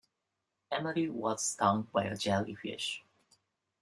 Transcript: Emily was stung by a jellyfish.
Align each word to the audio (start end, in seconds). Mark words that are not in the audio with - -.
Emily 0.71 1.11
was 1.11 1.45
stung 1.45 1.83
by 1.93 2.05
a 2.05 2.17
jellyfish. 2.17 3.03